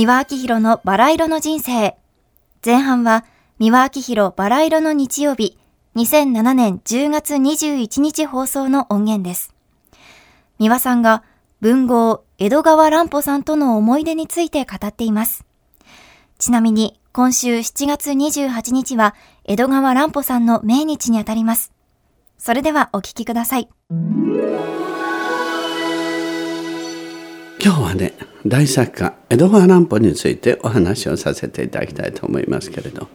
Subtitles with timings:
[0.00, 1.94] 三輪明宏のバラ色の人生。
[2.64, 3.26] 前半は、
[3.58, 5.58] 三輪明宏バラ色の日曜日、
[5.94, 9.52] 2007年10月21日放送の音源です。
[10.58, 11.22] 三輪さんが
[11.60, 15.44] 文豪江戸川乱歩さんとの思い出について語っています。
[16.38, 19.14] ちなみに今週7月28日は
[19.44, 21.72] 江戸川乱歩さんの命日にあたります。
[22.38, 23.68] それではお聞きください。
[27.62, 33.08] 今日はね大作家江戸川乱歩についてお話をさせていただきたいと思いますけれど、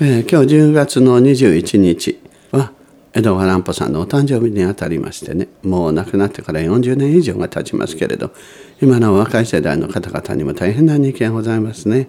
[0.00, 2.20] えー、今日10月の21日
[2.52, 2.72] は
[3.14, 8.32] 江戸川乱歩さんのお誕生日にあたりましてねもう亡くなってから40年以上が経ちますけれど
[8.82, 12.08] 今の若い世代の方々にも大変な人気がございますね。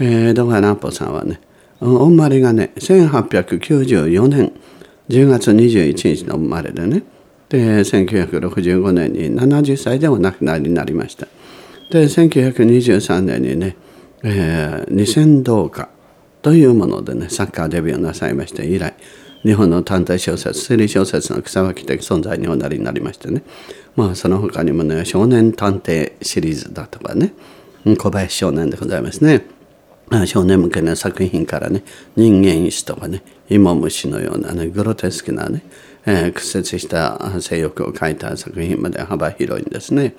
[0.00, 1.40] えー、江戸川乱歩さんはね
[1.80, 4.52] お生まれがね1894年
[5.08, 7.04] 10月21日の生まれでね
[7.48, 11.28] で1965年に70歳でお亡くなりになりました
[11.92, 13.76] で1923年にね、
[14.22, 15.90] えー、二千堂歌
[16.40, 18.94] というものでねサッカーデビューなさいまして以来
[19.42, 23.42] 日本の探偵小説推理小説の草分け的存在におなりになりましてね
[23.94, 27.34] まあその他にもね少年探偵シリーズだとかね
[27.84, 29.44] 小林少年でございますね
[30.24, 31.82] 少年向けの作品からね
[32.16, 35.62] 人間石とかね芋虫のようなねグロテスクなね、
[36.06, 40.14] えー、屈折した性欲を書いた作品まで幅広いんですね。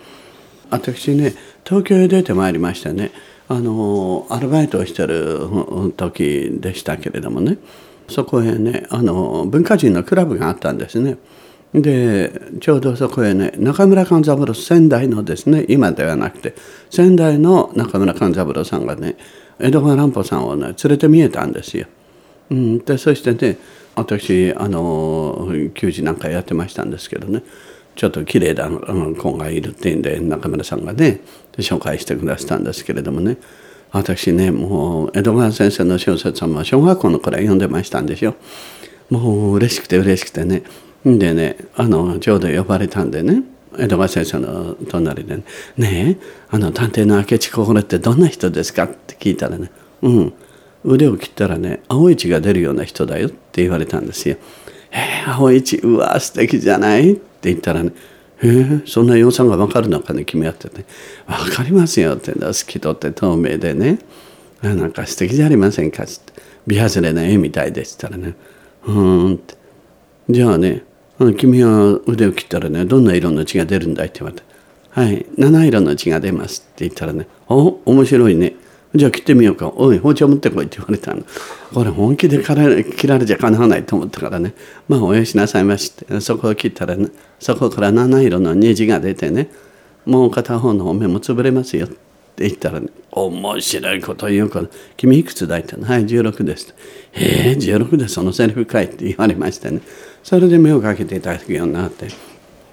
[0.74, 3.12] 私ね東京へ出てまいりましてね
[3.48, 7.58] あのアルバイトをしてる時でしたけれどもね
[8.10, 11.18] そこへねあの文化人のクラブがあったんですね。
[11.74, 16.54] でちょうどそこへね中村勘三郎仙台のですね今ではなくて
[16.92, 19.18] 仙台の中村勘三郎さんがね
[19.60, 21.88] 江戸川乱歩さんをね連れて見えたんですよ。
[22.52, 23.58] うん、でそしてね
[23.96, 27.44] 私あの給仕なんかやってましたんですけどね
[27.96, 28.70] ちょっと綺麗な
[29.16, 31.22] 子がいるっていうんで中村さんがね
[31.58, 33.38] 紹介してくださったんですけれどもね
[33.92, 38.36] 私ねもう江戸川先生の小説はも小学校の頃読んでましたんですよ。
[39.10, 40.64] もう嬉しくて嬉しくてね
[41.06, 43.44] でねあのちょうど呼ばれたんでね
[43.78, 45.44] 江戸川先生の隣でね
[45.78, 49.70] 「ねえあの探偵の明智小五郎ってどんな人ですか?」って聞いたらね
[50.02, 50.34] 「うん
[50.84, 54.38] 腕を切ったらね青い血が出るような人だよ」って言われたんですよ。
[54.92, 57.92] えー、青い血うわ素敵じゃないって言ったらね
[58.42, 60.86] えー、そんな養蚕が分かるのかね君はってね
[61.28, 64.00] 「分かりますよ」って透き通って透明でね
[64.62, 66.14] 「なんか素敵じゃありませんか」って
[66.68, 68.36] 「美外れな絵みたいです」って言ったらね
[68.86, 69.56] 「うん」って
[70.30, 70.84] 「じゃあね
[71.38, 74.44] 君は腕を切ったらねどんな色の血が出るんだい?」って言われて
[74.92, 78.56] 「はい七色の血が出ます」って言ったらね「お面白いね。
[78.96, 79.70] じゃあ切ってみようか。
[79.70, 81.24] おい包丁持ってこい」って言われたの。
[81.74, 84.54] これ本気で切られちゃかなわないと思ったからね。
[84.88, 86.20] まあおよしなさいまして。
[86.22, 87.10] そこを切ったらね
[87.40, 89.50] そこから七色の虹が出てね。
[90.06, 91.88] もう片方の目も潰れますよ。
[91.88, 94.68] って言ったらね面白いこと言うから
[94.98, 96.74] 「君いくつだい?」って「はい16です」
[97.14, 99.82] へえ16でそのセリフかい」って言われましてね。
[100.24, 102.08] それで目をかけていただくようになって。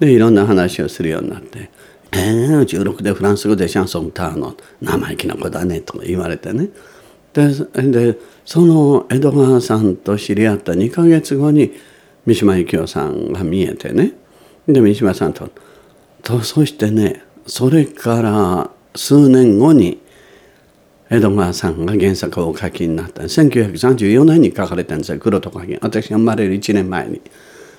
[0.01, 1.69] でいろんな話をするようになって
[2.13, 6.71] 「えー、16でフランス語でシャンソン歌うの生意気な子だね」とか言われてね。
[7.33, 11.73] でその江戸川さんと知り合った2か月後に
[12.27, 14.15] 三島由紀夫さんが見えてね。
[14.67, 15.49] で三島さんと
[16.23, 20.01] とそしてねそれから数年後に
[21.09, 23.23] 江戸川さんが原作をお書きになった。
[23.23, 27.21] 1934年に書かれたんですよ「黒トカゲ」私が生まれる1年前に。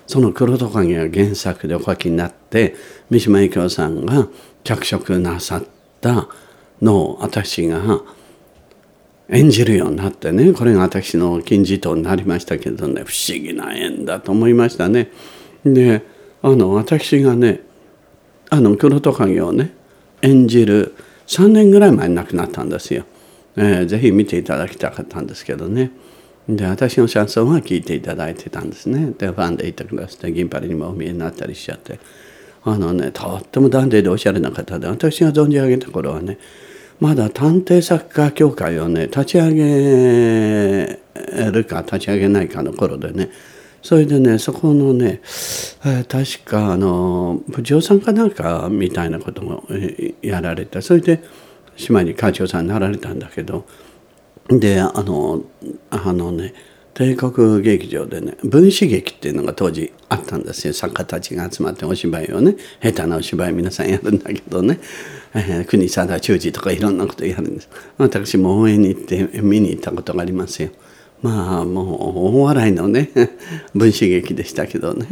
[0.08, 2.76] その「黒トカゲ」が原作でお書きになって
[3.10, 4.28] 三島由紀夫さんが
[4.64, 5.64] 脚色なさっ
[6.00, 6.28] た
[6.82, 8.02] のを私が
[9.30, 15.10] 演じるようになってねこれが私の金字塔になりましたけどね不思議な縁だと思いましたね。
[15.64, 16.04] で
[16.42, 17.62] あの私がね
[18.50, 19.74] あの黒トカゲをね
[20.22, 20.96] 演じる
[21.28, 23.06] 3年ぐらい前に亡くなったんですよ。
[23.56, 25.92] えー、ぜひ見ていただきたかったんですけどね
[26.50, 29.14] で私のシャンソンは聴いていただいてたんですね。
[29.18, 32.00] でファンでいてくださって銀パリにもお見えになったりしちゃって。
[32.64, 36.38] あのねとってもダンディでおしゃれな方で私が存じ上げた頃はね
[37.00, 41.00] まだ探偵作家協会をね立ち上げ
[41.52, 43.30] るか立ち上げないかの頃でね
[43.82, 45.22] それでねそこのね、
[45.84, 49.64] え、確かあの部長さんかなんかみたいなことも
[50.22, 51.24] やられてそれで
[51.76, 53.66] 島に会長さんになられたんだけど
[54.60, 55.44] であの
[55.90, 56.54] あのね
[56.94, 60.74] 帝国劇場でね分子劇っていうのが当時あったんですよ。
[60.74, 64.80] 作家たちが集まってお芝居をね下手なお芝居皆さんやるんだけどね、
[65.34, 67.70] えー、国貞忠治とかいろんなことやるんです。
[67.98, 70.70] 私も応援に行って見に行ったことがありますよ。
[71.22, 73.10] まあもう大笑いのね
[73.74, 75.08] 分子劇でしたけどね。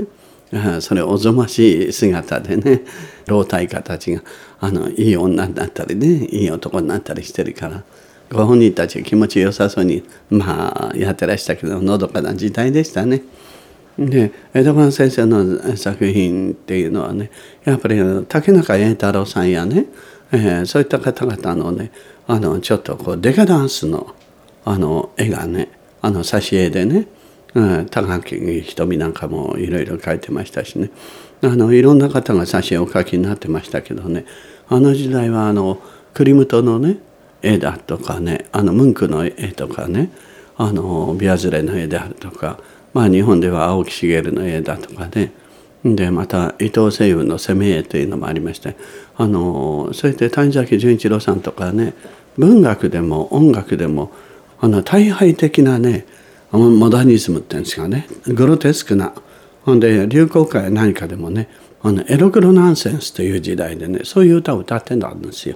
[0.82, 2.82] それおぞましい姿でね
[3.28, 4.24] 老体家たちが
[4.60, 7.84] あのいい女になったりねいい男になったりしてるから。
[8.32, 13.24] ご本人たち気持ちよさそうにまあやってらしたけどのどかな時代でしたね。
[13.98, 17.32] で江戸川先生の作品っていうのはね
[17.66, 17.98] やっぱり
[18.30, 19.88] 竹中栄太郎さんやね、
[20.32, 21.92] えー、そういった方々のね
[22.26, 24.16] あのちょっとこうデカダンスの
[24.64, 25.70] あの絵がね
[26.02, 27.08] あの挿絵でね、
[27.56, 30.92] うん、高木瞳なんかもいろいろ描いてましたしね
[31.42, 34.26] あのいろんな方が挿絵を描きになってましたけどね
[34.70, 35.82] あの時代はあの
[36.14, 37.00] クリムトのね
[37.42, 40.12] 絵だとかねあのムンクの絵とかね
[40.58, 42.60] あのビアズレの絵であるとか、
[42.94, 45.32] まあ、日本では青木茂の絵だとかね
[45.84, 48.76] でまた伊藤西雲の攻め絵というのもありまして
[49.16, 51.94] あのそして谷崎潤一郎さんとかね
[52.38, 54.12] 文学でも音楽でも
[54.60, 56.06] あの大敗的なね
[56.52, 59.14] モダニズムっていうんですかねグロテスクな
[59.64, 61.48] ほんで流行歌や何かでもね
[61.82, 65.56] あのエログロナンセンスという時代でねそういう歌を歌ってたんですよ。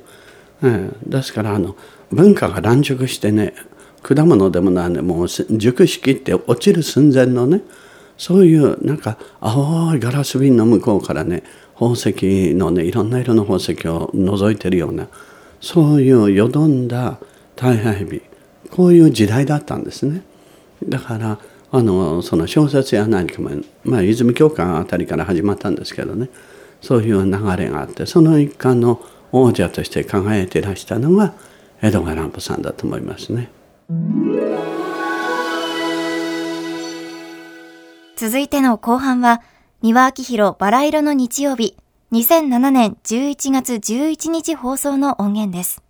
[0.63, 1.75] えー、ですからあの
[2.11, 3.53] 文化が乱熟してね
[4.01, 7.61] 果物でもなんでもう熟しきって落ちる寸前のね
[8.17, 11.43] そういうなんか青いガラス瓶の向こうからね
[11.73, 15.07] 宝石のねいろんな色の宝石を覗いてるような
[15.59, 17.17] そういうよどんだ
[17.55, 18.21] 大敗日
[18.71, 20.23] こういう時代だったんですね。
[20.83, 21.39] だから
[21.71, 23.49] あのその小説や何かも、
[23.83, 26.29] まあ、泉教官あたりから始まったんですけどね
[26.81, 29.01] そういう流れがあってその一環の
[29.33, 31.33] 王者として輝いていらしたのが
[31.81, 33.49] 江戸川乱歩さんだと思いますね。
[38.15, 39.41] 続いての後半は
[39.81, 41.75] 三輪明宏バラ色の日曜日
[42.13, 45.83] 2007年11月11日放送の音源です。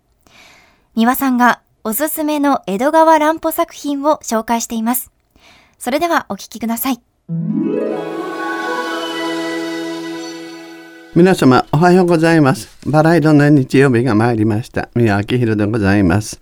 [0.96, 5.12] 三輪さんがおすすめの江戸川乱歩作品を紹介しています。
[5.78, 7.63] それではお聞きください。
[11.16, 12.76] 皆様おはようございます。
[12.90, 14.88] バラ色の日曜日が参りました。
[14.96, 16.40] 宮明宏でございます。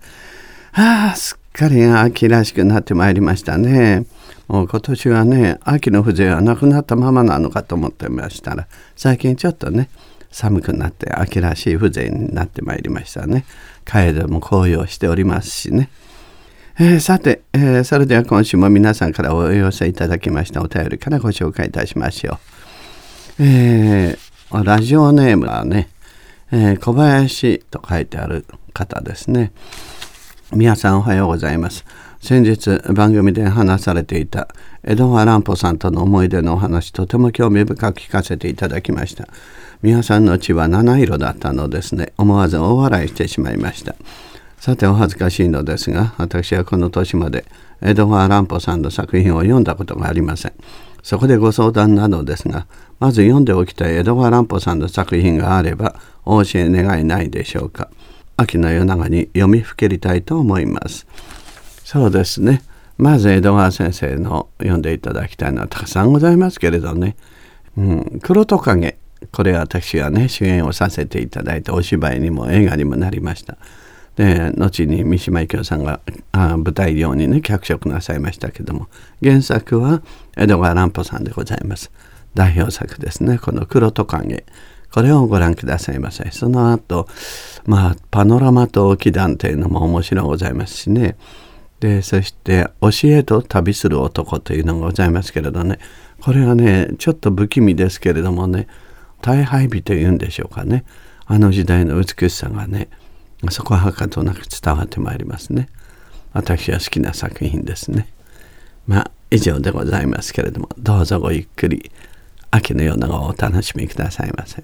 [0.71, 4.07] はあ、すっかり秋らしくなってまいりましたね。
[4.47, 9.89] もう今年はね、秋の風情はなくなったままなのかと思ってましたら、最近ちょっとね、
[10.31, 13.45] 寒くなって秋らしい風情になってまいりましたね。
[13.85, 15.91] 楓も紅葉しておりますしね。
[16.79, 22.37] えー、さて、えー、それでは今週も皆さんからお寄せいただきましたお便りからご紹介いたしましょう。
[23.39, 24.22] えー、
[24.61, 25.89] ラジオネームはね、
[26.51, 29.51] え小林と書いてある方ですね。
[30.51, 31.85] 皆さんおはようございます。
[32.21, 34.47] 先日番組で話されていた
[34.83, 39.27] 江戸川乱歩さんとの思い出のお話とても興味深く聞かせていただきました。
[39.81, 42.13] 皆さんの血は七色だったのですね。
[42.17, 43.95] 思わず大笑いしてしまいました。
[44.63, 47.43] さてお恥ずかしいのですが私はこの年まで
[47.81, 50.53] 江戸川乱歩さんの作品を読んだことがありません
[51.03, 52.65] そこでご相談なのですが
[52.99, 55.95] まず読んでおきたい江戸川乱歩さんの作品があれば
[56.25, 57.89] お教え願いないでしょうか。
[58.37, 61.05] 秋の夜長に読みふけりたいと思います。
[61.83, 62.63] そうですね。
[62.97, 67.15] まず江戸川先生の読んでいただきたいのはたくさんございますけれどね
[67.75, 68.97] 「うん、黒トカゲ」
[69.31, 73.57] これ私はね主演をさせていただいてお芝居にも映画にもなりました。
[74.15, 75.99] で後に三島由紀夫さんが
[76.31, 78.87] あ舞台上にね脚色なさいましたけども。
[79.23, 80.03] 原作は
[80.35, 81.91] 江戸川乱歩さんでございます。
[82.33, 83.37] 代表作ですね。
[83.37, 84.45] この「黒トカゲ」
[84.93, 86.29] これをご覧くださいませ。
[86.31, 87.07] その後
[87.65, 91.15] まあパノラマと沖団というのも面白いございますしね。
[91.79, 95.79] でそして「教えと旅する男」というのがございますけれどね。
[96.21, 98.67] これはねちょっと不気味ですけれどもね
[99.21, 100.85] 大敗日というんでしょうかね。
[101.25, 102.89] あの時代の美しさがね
[103.49, 105.69] そこははかとなく伝わってまいりますね。
[106.33, 108.07] 私は好きな作品ですね。
[108.87, 111.91] まあ以上でございますけれどもどうぞごゆっくり
[112.51, 114.63] 秋の夜長をお楽しみくださいませ。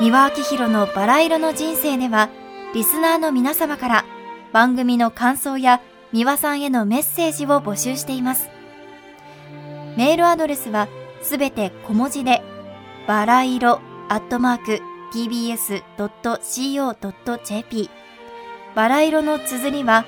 [0.00, 2.30] 三輪明宏のバラ色の人生では
[2.72, 4.06] リスナーの皆様から
[4.54, 5.82] 番組の感想や
[6.12, 8.48] 三輪さんへのメッセージを募集しています。
[9.98, 10.88] メールアドレスは
[11.20, 12.42] すべて小文字で
[13.06, 14.80] バラ色アットマーク
[15.12, 15.68] tbs.co.jp
[18.78, 20.04] バラ色の綴りは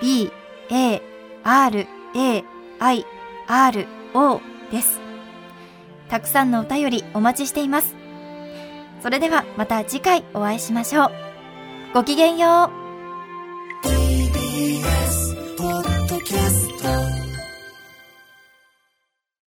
[0.00, 0.30] b,
[0.70, 1.02] a,
[1.42, 2.44] r, a,
[2.78, 3.06] i,
[3.48, 4.40] r, o
[4.70, 5.00] です。
[6.08, 7.96] たくさんのお便りお待ちしています。
[9.02, 11.10] それではまた次回お会いしましょう。
[11.92, 12.83] ごきげんよう。